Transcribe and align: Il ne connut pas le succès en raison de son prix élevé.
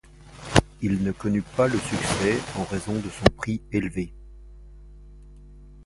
Il 0.81 1.03
ne 1.03 1.11
connut 1.11 1.43
pas 1.43 1.67
le 1.67 1.77
succès 1.77 2.39
en 2.57 2.63
raison 2.63 2.93
de 2.95 3.07
son 3.07 3.25
prix 3.37 3.61
élevé. 3.71 4.11